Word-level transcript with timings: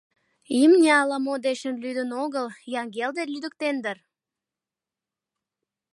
Имне 0.61 0.89
ала-мо 1.01 1.35
дечын 1.45 1.75
лӱдын 1.83 2.09
огыл, 2.23 2.47
Янгелде 2.81 3.23
лӱдыктен 3.33 3.75
дыр? 3.83 3.97